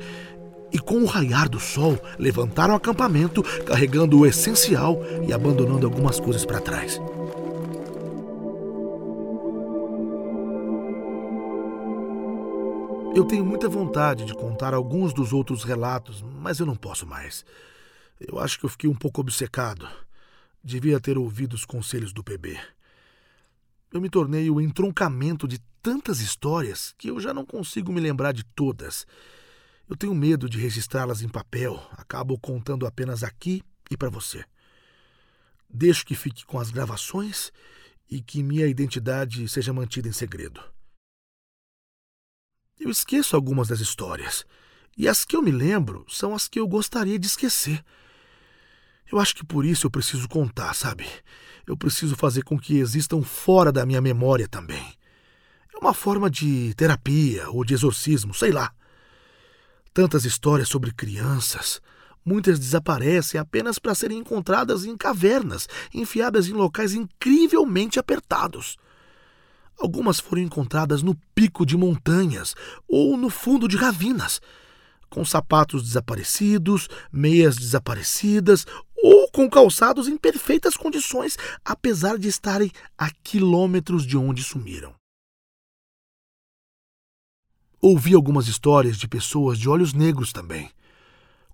E 0.72 0.78
com 0.78 0.98
o 0.98 1.06
raiar 1.06 1.48
do 1.48 1.58
sol, 1.58 1.98
levantaram 2.18 2.74
o 2.74 2.76
acampamento, 2.76 3.42
carregando 3.64 4.18
o 4.18 4.26
essencial 4.26 5.02
e 5.26 5.32
abandonando 5.32 5.86
algumas 5.86 6.20
coisas 6.20 6.44
para 6.44 6.60
trás. 6.60 7.00
Eu 13.16 13.24
tenho 13.24 13.46
muita 13.46 13.66
vontade 13.66 14.26
de 14.26 14.34
contar 14.34 14.74
alguns 14.74 15.14
dos 15.14 15.32
outros 15.32 15.64
relatos, 15.64 16.20
mas 16.20 16.60
eu 16.60 16.66
não 16.66 16.76
posso 16.76 17.06
mais. 17.06 17.46
Eu 18.20 18.38
acho 18.38 18.58
que 18.58 18.66
eu 18.66 18.68
fiquei 18.68 18.90
um 18.90 18.94
pouco 18.94 19.22
obcecado. 19.22 19.88
Devia 20.62 21.00
ter 21.00 21.16
ouvido 21.16 21.54
os 21.54 21.64
conselhos 21.64 22.12
do 22.12 22.22
PB. 22.22 22.60
Eu 23.90 24.02
me 24.02 24.10
tornei 24.10 24.50
o 24.50 24.60
entroncamento 24.60 25.48
de 25.48 25.58
tantas 25.82 26.20
histórias 26.20 26.94
que 26.98 27.08
eu 27.08 27.18
já 27.18 27.32
não 27.32 27.46
consigo 27.46 27.90
me 27.90 28.02
lembrar 28.02 28.32
de 28.32 28.44
todas. 28.44 29.06
Eu 29.88 29.96
tenho 29.96 30.14
medo 30.14 30.46
de 30.46 30.58
registrá-las 30.58 31.22
em 31.22 31.28
papel, 31.30 31.82
acabo 31.92 32.38
contando 32.38 32.86
apenas 32.86 33.22
aqui 33.22 33.62
e 33.90 33.96
para 33.96 34.10
você. 34.10 34.44
Deixo 35.70 36.04
que 36.04 36.14
fique 36.14 36.44
com 36.44 36.58
as 36.58 36.70
gravações 36.70 37.50
e 38.10 38.20
que 38.20 38.42
minha 38.42 38.66
identidade 38.66 39.48
seja 39.48 39.72
mantida 39.72 40.06
em 40.06 40.12
segredo. 40.12 40.75
Eu 42.78 42.90
esqueço 42.90 43.34
algumas 43.34 43.68
das 43.68 43.80
histórias, 43.80 44.44
e 44.96 45.08
as 45.08 45.24
que 45.24 45.34
eu 45.34 45.40
me 45.40 45.50
lembro 45.50 46.04
são 46.08 46.34
as 46.34 46.46
que 46.46 46.60
eu 46.60 46.68
gostaria 46.68 47.18
de 47.18 47.26
esquecer. 47.26 47.82
Eu 49.10 49.18
acho 49.18 49.34
que 49.34 49.44
por 49.44 49.64
isso 49.64 49.86
eu 49.86 49.90
preciso 49.90 50.28
contar, 50.28 50.74
sabe? 50.74 51.06
Eu 51.66 51.76
preciso 51.76 52.14
fazer 52.16 52.42
com 52.44 52.58
que 52.58 52.78
existam 52.78 53.22
fora 53.22 53.72
da 53.72 53.86
minha 53.86 54.00
memória 54.00 54.46
também. 54.46 54.94
É 55.74 55.78
uma 55.78 55.94
forma 55.94 56.30
de 56.30 56.74
terapia 56.74 57.48
ou 57.50 57.64
de 57.64 57.74
exorcismo, 57.74 58.34
sei 58.34 58.52
lá. 58.52 58.72
Tantas 59.94 60.24
histórias 60.24 60.68
sobre 60.68 60.92
crianças. 60.92 61.80
Muitas 62.24 62.58
desaparecem 62.58 63.40
apenas 63.40 63.78
para 63.78 63.94
serem 63.94 64.18
encontradas 64.18 64.84
em 64.84 64.96
cavernas, 64.96 65.68
enfiadas 65.94 66.48
em 66.48 66.52
locais 66.52 66.92
incrivelmente 66.92 67.98
apertados. 67.98 68.76
Algumas 69.78 70.18
foram 70.18 70.42
encontradas 70.42 71.02
no 71.02 71.14
pico 71.34 71.66
de 71.66 71.76
montanhas 71.76 72.54
ou 72.88 73.16
no 73.16 73.28
fundo 73.28 73.68
de 73.68 73.76
ravinas, 73.76 74.40
com 75.10 75.24
sapatos 75.24 75.82
desaparecidos, 75.82 76.88
meias 77.12 77.56
desaparecidas 77.56 78.66
ou 78.96 79.30
com 79.30 79.48
calçados 79.48 80.08
em 80.08 80.16
perfeitas 80.16 80.76
condições, 80.76 81.36
apesar 81.64 82.18
de 82.18 82.28
estarem 82.28 82.72
a 82.96 83.10
quilômetros 83.22 84.06
de 84.06 84.16
onde 84.16 84.42
sumiram. 84.42 84.94
Ouvi 87.80 88.14
algumas 88.14 88.48
histórias 88.48 88.96
de 88.96 89.06
pessoas 89.06 89.58
de 89.58 89.68
olhos 89.68 89.92
negros 89.92 90.32
também, 90.32 90.70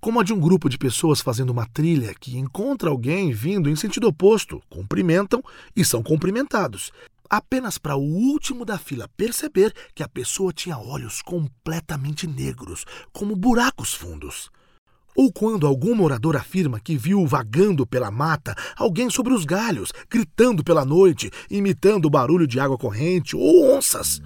como 0.00 0.18
a 0.18 0.24
de 0.24 0.32
um 0.32 0.40
grupo 0.40 0.68
de 0.68 0.78
pessoas 0.78 1.20
fazendo 1.20 1.50
uma 1.50 1.66
trilha 1.66 2.14
que 2.14 2.38
encontra 2.38 2.90
alguém 2.90 3.32
vindo 3.32 3.68
em 3.68 3.76
sentido 3.76 4.08
oposto, 4.08 4.62
cumprimentam 4.68 5.42
e 5.76 5.84
são 5.84 6.02
cumprimentados, 6.02 6.90
apenas 7.32 7.78
para 7.78 7.96
o 7.96 8.02
último 8.02 8.62
da 8.62 8.76
fila 8.76 9.08
perceber 9.16 9.72
que 9.94 10.02
a 10.02 10.08
pessoa 10.08 10.52
tinha 10.52 10.76
olhos 10.76 11.22
completamente 11.22 12.26
negros, 12.26 12.84
como 13.10 13.34
buracos 13.34 13.94
fundos. 13.94 14.50
Ou 15.16 15.32
quando 15.32 15.66
algum 15.66 15.94
morador 15.94 16.36
afirma 16.36 16.78
que 16.78 16.94
viu 16.94 17.26
vagando 17.26 17.86
pela 17.86 18.10
mata 18.10 18.54
alguém 18.76 19.08
sobre 19.08 19.32
os 19.32 19.46
galhos, 19.46 19.92
gritando 20.10 20.62
pela 20.62 20.84
noite, 20.84 21.30
imitando 21.50 22.04
o 22.04 22.10
barulho 22.10 22.46
de 22.46 22.60
água 22.60 22.76
corrente 22.76 23.34
ou 23.34 23.74
onças. 23.74 24.20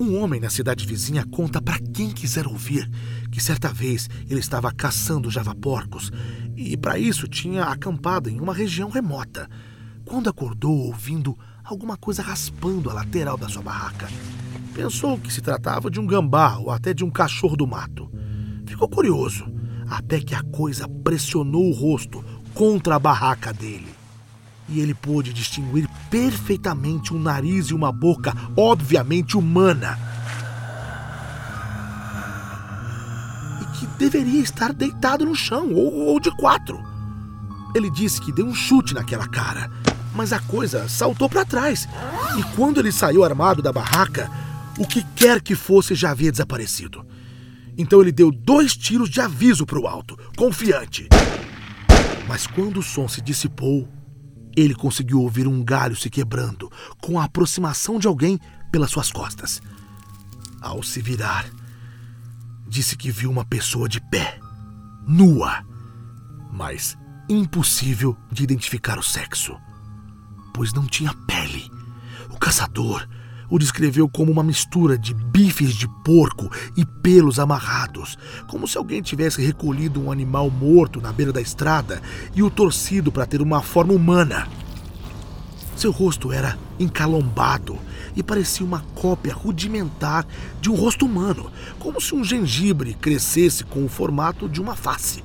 Um 0.00 0.18
homem 0.18 0.40
na 0.40 0.48
cidade 0.48 0.86
vizinha 0.86 1.24
conta 1.26 1.60
para 1.60 1.78
quem 1.78 2.10
quiser 2.10 2.46
ouvir 2.46 2.90
que 3.30 3.42
certa 3.42 3.68
vez 3.70 4.08
ele 4.28 4.40
estava 4.40 4.72
caçando 4.72 5.30
javaporcos 5.30 6.10
e 6.56 6.78
para 6.78 6.98
isso 6.98 7.28
tinha 7.28 7.64
acampado 7.64 8.30
em 8.30 8.40
uma 8.40 8.54
região 8.54 8.88
remota. 8.88 9.46
Quando 10.06 10.30
acordou 10.30 10.74
ouvindo 10.86 11.36
alguma 11.66 11.96
coisa 11.96 12.22
raspando 12.22 12.88
a 12.88 12.94
lateral 12.94 13.36
da 13.36 13.48
sua 13.48 13.62
barraca. 13.62 14.08
Pensou 14.72 15.18
que 15.18 15.32
se 15.32 15.40
tratava 15.40 15.90
de 15.90 15.98
um 15.98 16.06
gambá 16.06 16.56
ou 16.58 16.70
até 16.70 16.94
de 16.94 17.04
um 17.04 17.10
cachorro 17.10 17.56
do 17.56 17.66
mato. 17.66 18.08
Ficou 18.66 18.88
curioso. 18.88 19.44
até 19.88 20.18
que 20.18 20.34
a 20.34 20.42
coisa 20.42 20.88
pressionou 20.88 21.68
o 21.68 21.72
rosto 21.72 22.24
contra 22.52 22.96
a 22.96 22.98
barraca 22.98 23.52
dele. 23.52 23.86
E 24.68 24.80
ele 24.80 24.94
pôde 24.94 25.32
distinguir 25.32 25.88
perfeitamente 26.10 27.14
um 27.14 27.20
nariz 27.20 27.66
e 27.66 27.74
uma 27.74 27.92
boca 27.92 28.34
obviamente 28.56 29.36
humana. 29.36 29.96
E 33.62 33.78
que 33.78 33.86
deveria 33.96 34.40
estar 34.40 34.72
deitado 34.72 35.24
no 35.24 35.36
chão 35.36 35.72
ou, 35.72 36.08
ou 36.08 36.18
de 36.18 36.36
quatro. 36.36 36.82
Ele 37.72 37.88
disse 37.88 38.20
que 38.20 38.32
deu 38.32 38.44
um 38.44 38.54
chute 38.54 38.92
naquela 38.92 39.28
cara, 39.28 39.70
mas 40.16 40.32
a 40.32 40.40
coisa 40.40 40.88
saltou 40.88 41.28
para 41.28 41.44
trás. 41.44 41.86
E 42.38 42.42
quando 42.56 42.80
ele 42.80 42.90
saiu 42.90 43.22
armado 43.22 43.60
da 43.62 43.72
barraca, 43.72 44.30
o 44.78 44.86
que 44.86 45.02
quer 45.14 45.40
que 45.40 45.54
fosse 45.54 45.94
já 45.94 46.10
havia 46.10 46.32
desaparecido. 46.32 47.06
Então 47.78 48.00
ele 48.00 48.10
deu 48.10 48.32
dois 48.32 48.74
tiros 48.76 49.10
de 49.10 49.20
aviso 49.20 49.66
para 49.66 49.78
o 49.78 49.86
alto, 49.86 50.18
confiante. 50.36 51.08
Mas 52.26 52.46
quando 52.46 52.78
o 52.80 52.82
som 52.82 53.06
se 53.06 53.20
dissipou, 53.20 53.88
ele 54.56 54.74
conseguiu 54.74 55.20
ouvir 55.20 55.46
um 55.46 55.62
galho 55.62 55.94
se 55.94 56.08
quebrando 56.08 56.72
com 57.02 57.20
a 57.20 57.24
aproximação 57.24 57.98
de 57.98 58.06
alguém 58.06 58.40
pelas 58.72 58.90
suas 58.90 59.12
costas. 59.12 59.60
Ao 60.60 60.82
se 60.82 61.02
virar, 61.02 61.46
disse 62.66 62.96
que 62.96 63.10
viu 63.10 63.30
uma 63.30 63.44
pessoa 63.44 63.88
de 63.88 64.00
pé, 64.00 64.40
nua, 65.06 65.62
mas 66.50 66.96
impossível 67.28 68.16
de 68.32 68.42
identificar 68.42 68.98
o 68.98 69.02
sexo, 69.02 69.56
pois 70.56 70.72
não 70.72 70.86
tinha 70.86 71.12
pele. 71.26 71.70
O 72.30 72.38
caçador 72.38 73.06
o 73.48 73.58
descreveu 73.58 74.08
como 74.08 74.32
uma 74.32 74.42
mistura 74.42 74.98
de 74.98 75.12
bifes 75.12 75.74
de 75.74 75.86
porco 76.02 76.50
e 76.76 76.84
pelos 76.84 77.38
amarrados, 77.38 78.16
como 78.48 78.66
se 78.66 78.76
alguém 78.76 79.02
tivesse 79.02 79.40
recolhido 79.40 80.02
um 80.02 80.10
animal 80.10 80.50
morto 80.50 81.00
na 81.00 81.12
beira 81.12 81.32
da 81.32 81.42
estrada 81.42 82.02
e 82.34 82.42
o 82.42 82.50
torcido 82.50 83.12
para 83.12 83.26
ter 83.26 83.40
uma 83.42 83.62
forma 83.62 83.92
humana. 83.92 84.48
Seu 85.76 85.92
rosto 85.92 86.32
era 86.32 86.58
encalombado 86.80 87.78
e 88.16 88.22
parecia 88.22 88.64
uma 88.64 88.80
cópia 88.94 89.34
rudimentar 89.34 90.26
de 90.60 90.70
um 90.70 90.74
rosto 90.74 91.04
humano, 91.04 91.52
como 91.78 92.00
se 92.00 92.14
um 92.14 92.24
gengibre 92.24 92.94
crescesse 92.94 93.62
com 93.62 93.84
o 93.84 93.88
formato 93.88 94.48
de 94.48 94.60
uma 94.60 94.74
face. 94.74 95.22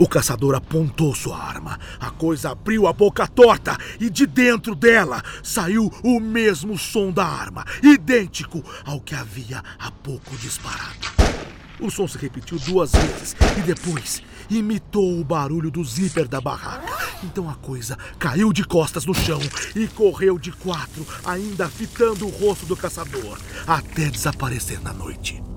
O 0.00 0.08
caçador 0.08 0.54
apontou 0.54 1.14
sua 1.14 1.36
arma. 1.36 1.78
A 2.00 2.10
coisa 2.10 2.52
abriu 2.52 2.86
a 2.86 2.92
boca 2.92 3.26
torta 3.26 3.76
e 4.00 4.08
de 4.08 4.26
dentro 4.26 4.74
dela 4.74 5.22
saiu 5.42 5.92
o 6.02 6.18
mesmo 6.18 6.78
som 6.78 7.12
da 7.12 7.26
arma, 7.26 7.66
idêntico 7.82 8.64
ao 8.86 8.98
que 8.98 9.14
havia 9.14 9.62
há 9.78 9.90
pouco 9.90 10.34
disparado. 10.38 11.06
O 11.78 11.90
som 11.90 12.08
se 12.08 12.16
repetiu 12.16 12.58
duas 12.60 12.92
vezes 12.92 13.36
e 13.58 13.60
depois 13.60 14.22
imitou 14.48 15.20
o 15.20 15.24
barulho 15.24 15.70
do 15.70 15.84
zíper 15.84 16.26
da 16.26 16.40
barraca. 16.40 16.96
Então 17.22 17.50
a 17.50 17.54
coisa 17.56 17.98
caiu 18.18 18.54
de 18.54 18.64
costas 18.64 19.04
no 19.04 19.12
chão 19.12 19.40
e 19.76 19.86
correu 19.86 20.38
de 20.38 20.50
quatro, 20.50 21.06
ainda 21.26 21.68
fitando 21.68 22.26
o 22.26 22.30
rosto 22.30 22.64
do 22.64 22.74
caçador, 22.74 23.38
até 23.66 24.08
desaparecer 24.08 24.80
na 24.80 24.94
noite. 24.94 25.49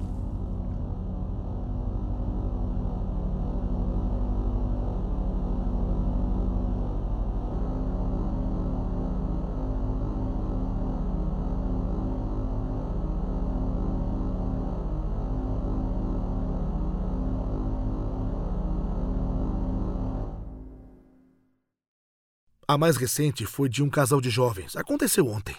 A 22.66 22.78
mais 22.78 22.96
recente 22.96 23.46
foi 23.46 23.68
de 23.68 23.84
um 23.84 23.90
casal 23.90 24.22
de 24.22 24.30
jovens. 24.30 24.78
Aconteceu 24.78 25.28
ontem. 25.28 25.56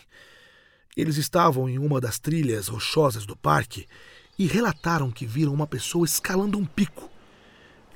Eles 0.96 1.16
estavam 1.16 1.68
em 1.68 1.78
uma 1.78 2.00
das 2.00 2.18
trilhas 2.18 2.68
rochosas 2.68 3.26
do 3.26 3.36
parque 3.36 3.86
e 4.38 4.46
relataram 4.46 5.10
que 5.10 5.26
viram 5.26 5.52
uma 5.52 5.66
pessoa 5.66 6.06
escalando 6.06 6.56
um 6.56 6.64
pico. 6.64 7.10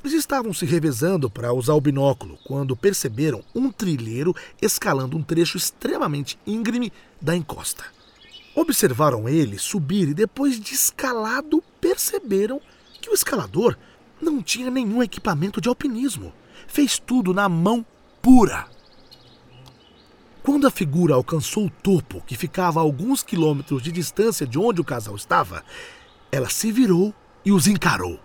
Eles 0.04 0.12
estavam 0.12 0.52
se 0.52 0.66
revezando 0.66 1.30
para 1.30 1.52
usar 1.52 1.72
o 1.72 1.80
binóculo 1.80 2.38
quando 2.44 2.76
perceberam 2.76 3.42
um 3.54 3.70
trilheiro 3.72 4.34
escalando 4.60 5.16
um 5.16 5.22
trecho 5.22 5.56
extremamente 5.56 6.38
íngreme 6.46 6.92
da 7.20 7.34
encosta. 7.34 7.84
Observaram 8.54 9.28
ele 9.28 9.58
subir 9.58 10.08
e, 10.08 10.14
depois 10.14 10.60
de 10.60 10.74
escalado, 10.74 11.62
perceberam 11.80 12.60
que 13.00 13.08
o 13.08 13.14
escalador 13.14 13.76
não 14.20 14.42
tinha 14.42 14.70
nenhum 14.70 15.02
equipamento 15.02 15.60
de 15.60 15.68
alpinismo. 15.68 16.32
Fez 16.66 16.98
tudo 16.98 17.32
na 17.32 17.48
mão 17.48 17.84
pura. 18.20 18.68
Quando 20.48 20.66
a 20.66 20.70
figura 20.70 21.14
alcançou 21.14 21.66
o 21.66 21.70
topo, 21.70 22.22
que 22.26 22.34
ficava 22.34 22.80
a 22.80 22.82
alguns 22.82 23.22
quilômetros 23.22 23.82
de 23.82 23.92
distância 23.92 24.46
de 24.46 24.58
onde 24.58 24.80
o 24.80 24.84
casal 24.84 25.14
estava, 25.14 25.62
ela 26.32 26.48
se 26.48 26.72
virou 26.72 27.12
e 27.44 27.52
os 27.52 27.66
encarou. 27.66 28.18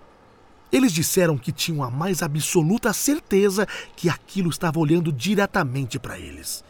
Eles 0.72 0.94
disseram 0.94 1.38
que 1.38 1.52
tinham 1.52 1.84
a 1.84 1.92
mais 1.92 2.24
absoluta 2.24 2.94
certeza 2.94 3.68
que 3.94 4.08
aquilo 4.08 4.50
estava 4.50 4.80
olhando 4.80 5.12
diretamente 5.12 6.00
para 6.00 6.18
eles. 6.18 6.64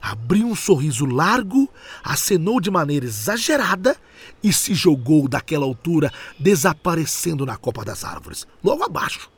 Abriu 0.00 0.46
um 0.46 0.54
sorriso 0.54 1.04
largo, 1.04 1.68
acenou 2.04 2.60
de 2.60 2.70
maneira 2.70 3.04
exagerada 3.04 3.96
e 4.40 4.52
se 4.52 4.72
jogou 4.72 5.26
daquela 5.26 5.66
altura, 5.66 6.12
desaparecendo 6.38 7.44
na 7.44 7.56
copa 7.56 7.84
das 7.84 8.04
árvores, 8.04 8.46
logo 8.62 8.84
abaixo. 8.84 9.28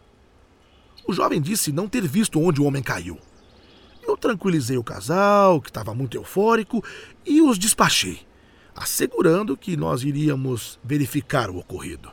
O 1.09 1.13
jovem 1.15 1.41
disse 1.41 1.73
não 1.73 1.89
ter 1.89 2.07
visto 2.07 2.39
onde 2.39 2.61
o 2.61 2.65
homem 2.65 2.83
caiu. 2.83 3.19
Eu 4.07 4.17
tranquilizei 4.17 4.77
o 4.77 4.85
casal, 4.85 5.61
que 5.61 5.71
estava 5.71 5.95
muito 5.95 6.17
eufórico, 6.17 6.85
e 7.25 7.41
os 7.41 7.59
despachei, 7.59 8.21
assegurando 8.77 9.57
que 9.57 9.77
nós 9.77 10.03
iríamos 10.03 10.79
verificar 10.85 11.51
o 11.51 11.59
ocorrido. 11.59 12.11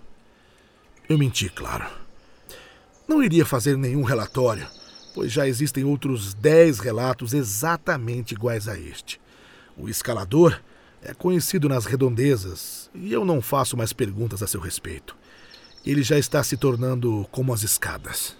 Eu 1.09 1.17
menti, 1.17 1.49
claro. 1.49 1.85
Não 3.07 3.21
iria 3.21 3.45
fazer 3.45 3.77
nenhum 3.77 4.03
relatório, 4.03 4.65
pois 5.13 5.31
já 5.31 5.47
existem 5.47 5.83
outros 5.83 6.33
dez 6.33 6.79
relatos 6.79 7.33
exatamente 7.33 8.33
iguais 8.33 8.67
a 8.67 8.79
este. 8.79 9.19
O 9.77 9.89
escalador 9.89 10.59
é 11.01 11.13
conhecido 11.13 11.67
nas 11.67 11.85
redondezas 11.85 12.89
e 12.93 13.11
eu 13.11 13.25
não 13.25 13.41
faço 13.41 13.75
mais 13.75 13.91
perguntas 13.91 14.41
a 14.41 14.47
seu 14.47 14.61
respeito. 14.61 15.17
Ele 15.85 16.03
já 16.03 16.17
está 16.17 16.43
se 16.43 16.55
tornando 16.55 17.27
como 17.31 17.53
as 17.53 17.63
escadas. 17.63 18.37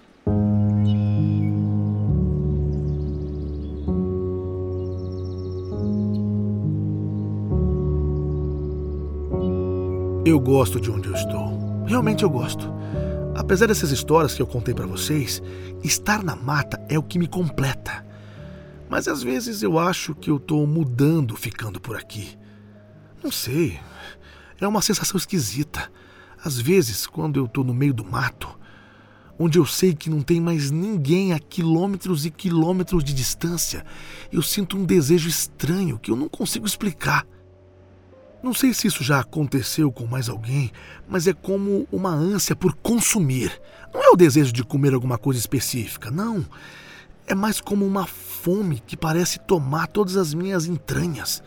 Gosto 10.42 10.80
de 10.80 10.90
onde 10.90 11.08
eu 11.08 11.14
estou. 11.14 11.86
Realmente 11.86 12.24
eu 12.24 12.30
gosto. 12.30 12.68
Apesar 13.36 13.68
dessas 13.68 13.92
histórias 13.92 14.34
que 14.34 14.42
eu 14.42 14.48
contei 14.48 14.74
para 14.74 14.88
vocês, 14.88 15.42
estar 15.84 16.24
na 16.24 16.36
mata 16.36 16.84
é 16.90 16.98
o 16.98 17.04
que 17.04 17.20
me 17.20 17.28
completa. 17.28 18.06
Mas 18.90 19.08
às 19.08 19.24
vezes 19.24 19.62
eu 19.64 19.80
acho 19.80 20.16
que 20.16 20.30
eu 20.30 20.40
tô 20.40 20.66
mudando 20.66 21.36
ficando 21.36 21.80
por 21.80 21.96
aqui. 21.96 22.38
Não 23.24 23.32
sei. 23.32 23.80
É 24.60 24.68
uma 24.68 24.82
sensação 24.82 25.18
esquisita. 25.18 25.92
Às 26.44 26.60
vezes, 26.60 27.06
quando 27.06 27.40
eu 27.40 27.48
tô 27.48 27.64
no 27.64 27.74
meio 27.74 27.94
do 27.94 28.04
mato, 28.04 28.50
onde 29.38 29.60
eu 29.60 29.66
sei 29.66 29.94
que 29.94 30.10
não 30.10 30.22
tem 30.22 30.42
mais 30.42 30.72
ninguém 30.72 31.34
a 31.34 31.40
quilômetros 31.40 32.26
e 32.26 32.32
quilômetros 32.32 33.04
de 33.04 33.14
distância, 33.14 33.86
eu 34.32 34.42
sinto 34.42 34.76
um 34.76 34.86
desejo 34.86 35.30
estranho 35.30 36.00
que 36.00 36.10
eu 36.10 36.16
não 36.16 36.28
consigo 36.28 36.66
explicar. 36.66 37.26
Não 38.44 38.54
sei 38.54 38.74
se 38.74 38.88
isso 38.88 39.04
já 39.04 39.20
aconteceu 39.20 39.92
com 39.92 40.08
mais 40.08 40.28
alguém, 40.28 40.72
mas 41.08 41.28
é 41.28 41.34
como 41.34 41.88
uma 41.92 42.10
ânsia 42.10 42.56
por 42.56 42.74
consumir. 42.74 43.62
Não 43.94 44.04
é 44.04 44.10
o 44.10 44.16
desejo 44.16 44.52
de 44.52 44.64
comer 44.64 44.94
alguma 44.94 45.18
coisa 45.18 45.40
específica, 45.40 46.10
não. 46.10 46.44
É 47.28 47.36
mais 47.36 47.62
como 47.62 47.86
uma 47.86 48.08
fome 48.08 48.80
que 48.80 48.98
parece 48.98 49.40
tomar 49.40 49.88
todas 49.88 50.18
as 50.18 50.34
minhas 50.34 50.66
entranhas. 50.66 51.44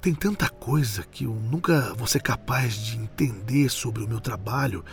Tem 0.00 0.14
tanta 0.14 0.48
coisa 0.50 1.02
que 1.02 1.24
eu 1.24 1.34
nunca 1.34 1.94
vou 1.94 2.06
ser 2.06 2.20
capaz 2.20 2.74
de 2.74 2.98
entender 2.98 3.70
sobre 3.70 4.04
o 4.04 4.08
meu 4.08 4.20
trabalho. 4.20 4.84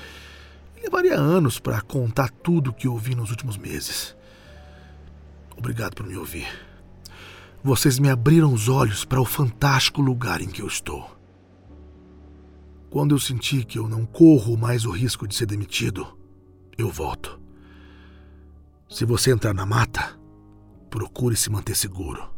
Levaria 0.81 1.15
anos 1.15 1.59
para 1.59 1.81
contar 1.81 2.29
tudo 2.29 2.69
o 2.69 2.73
que 2.73 2.87
ouvi 2.87 3.13
nos 3.13 3.29
últimos 3.29 3.57
meses. 3.57 4.15
Obrigado 5.57 5.95
por 5.95 6.05
me 6.05 6.15
ouvir. 6.15 6.72
Vocês 7.65 7.97
me 7.97 8.09
abriram 8.09 8.51
os 8.51 8.67
olhos 8.67 9.05
para 9.05 9.21
o 9.21 9.25
fantástico 9.25 10.01
lugar 10.01 10.41
em 10.41 10.49
que 10.49 10.61
eu 10.61 10.67
estou. 10.67 11.09
Quando 12.89 13.15
eu 13.15 13.19
senti 13.19 13.63
que 13.63 13.79
eu 13.79 13.87
não 13.87 14.05
corro 14.05 14.57
mais 14.57 14.85
o 14.85 14.91
risco 14.91 15.25
de 15.25 15.33
ser 15.33 15.45
demitido, 15.45 16.05
eu 16.77 16.89
volto. 16.89 17.39
Se 18.89 19.05
você 19.05 19.31
entrar 19.31 19.53
na 19.53 19.65
mata, 19.65 20.19
procure 20.89 21.37
se 21.37 21.49
manter 21.49 21.73
seguro. 21.73 22.29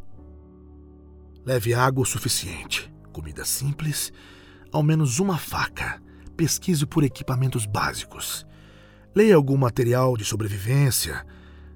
Leve 1.43 1.73
água 1.73 2.03
o 2.03 2.05
suficiente, 2.05 2.93
comida 3.11 3.43
simples, 3.43 4.13
ao 4.71 4.83
menos 4.83 5.17
uma 5.17 5.39
faca. 5.39 5.99
Pesquise 6.37 6.85
por 6.85 7.03
equipamentos 7.03 7.65
básicos. 7.65 8.45
Leia 9.15 9.35
algum 9.35 9.57
material 9.57 10.15
de 10.15 10.23
sobrevivência. 10.23 11.25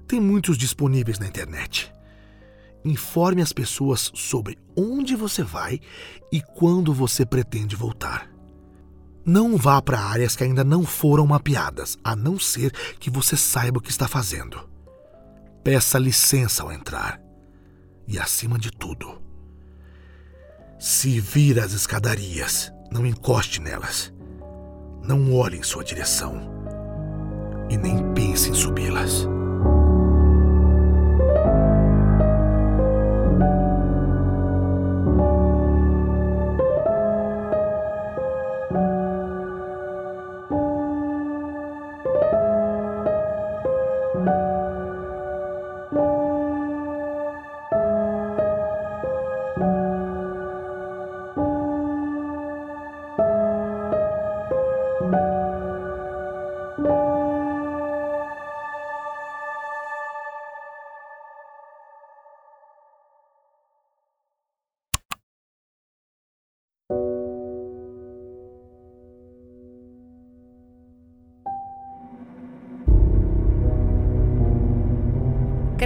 Tem 0.06 0.20
muitos 0.20 0.56
disponíveis 0.56 1.18
na 1.18 1.26
internet. 1.26 1.92
Informe 2.84 3.42
as 3.42 3.52
pessoas 3.52 4.10
sobre 4.14 4.58
onde 4.76 5.14
você 5.14 5.42
vai 5.42 5.80
e 6.32 6.40
quando 6.40 6.94
você 6.94 7.26
pretende 7.26 7.76
voltar. 7.76 8.30
Não 9.24 9.56
vá 9.56 9.82
para 9.82 10.00
áreas 10.00 10.34
que 10.34 10.44
ainda 10.44 10.64
não 10.64 10.84
foram 10.84 11.26
mapeadas, 11.26 11.98
a 12.02 12.16
não 12.16 12.38
ser 12.38 12.72
que 12.98 13.10
você 13.10 13.36
saiba 13.36 13.78
o 13.78 13.82
que 13.82 13.90
está 13.90 14.08
fazendo. 14.08 14.68
Peça 15.62 15.98
licença 15.98 16.62
ao 16.62 16.72
entrar. 16.72 17.20
E 18.08 18.18
acima 18.18 18.58
de 18.58 18.70
tudo, 18.72 19.20
se 20.78 21.20
vir 21.20 21.60
as 21.60 21.72
escadarias, 21.72 22.72
não 22.90 23.04
encoste 23.04 23.60
nelas. 23.60 24.12
Não 25.02 25.34
olhe 25.34 25.58
em 25.58 25.62
sua 25.62 25.84
direção. 25.84 26.50
E 27.68 27.76
nem 27.76 28.12
pense 28.14 28.48
em 28.48 28.54
subi-las. 28.54 29.28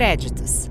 Créditos: 0.05 0.69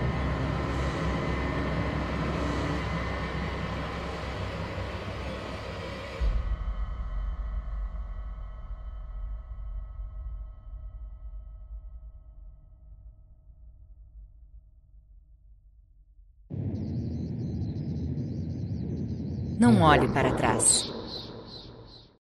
Não 19.59 19.81
olhe 19.81 20.07
para 20.09 20.35
trás. 20.35 21.00